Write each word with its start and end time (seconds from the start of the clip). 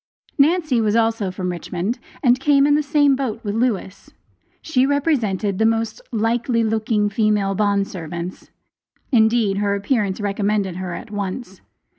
Nancy 0.39 0.81
was 0.81 0.95
also 0.95 1.29
from 1.29 1.51
Richmond, 1.51 1.99
and 2.23 2.39
came 2.39 2.65
in 2.65 2.73
the 2.73 2.81
same 2.81 3.15
boat 3.15 3.39
with 3.43 3.53
Lewis. 3.53 4.09
She 4.63 4.83
represented 4.83 5.59
the 5.59 5.65
most 5.67 6.01
"likely 6.11 6.63
looking 6.63 7.07
female 7.07 7.53
bond 7.53 7.87
servants." 7.87 8.49
Indeed 9.11 9.57
her 9.57 9.75
appearance 9.75 10.19
recommended 10.19 10.77
her 10.77 10.95
at 10.95 11.11
once. 11.11 11.61